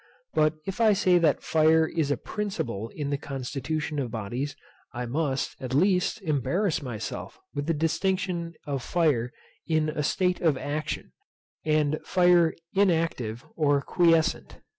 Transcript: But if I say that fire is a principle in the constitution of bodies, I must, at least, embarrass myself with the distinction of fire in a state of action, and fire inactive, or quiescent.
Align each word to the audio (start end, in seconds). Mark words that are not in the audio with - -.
But 0.33 0.55
if 0.65 0.81
I 0.81 0.93
say 0.93 1.19
that 1.19 1.43
fire 1.43 1.85
is 1.87 2.09
a 2.09 2.17
principle 2.17 2.89
in 2.95 3.11
the 3.11 3.19
constitution 3.19 3.99
of 3.99 4.09
bodies, 4.09 4.55
I 4.93 5.05
must, 5.05 5.55
at 5.61 5.75
least, 5.75 6.23
embarrass 6.23 6.81
myself 6.81 7.37
with 7.53 7.67
the 7.67 7.75
distinction 7.75 8.55
of 8.65 8.81
fire 8.81 9.31
in 9.67 9.89
a 9.89 10.01
state 10.01 10.41
of 10.41 10.57
action, 10.57 11.11
and 11.63 11.99
fire 12.03 12.55
inactive, 12.73 13.45
or 13.55 13.79
quiescent. 13.83 14.57